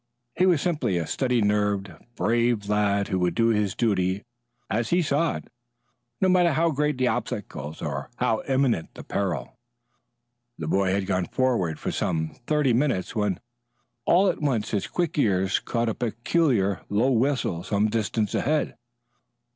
[0.35, 4.23] He was simply a steady nerved, brave lad who would do his duty
[4.67, 5.47] as he saw it
[6.19, 9.59] no matter how great the obstacles or how imminent the peril.
[10.57, 13.39] The boy had gone forward for some thirty minutes when
[14.05, 18.75] all at once his quick ears caught a peculiar, low whistle some distance ahead.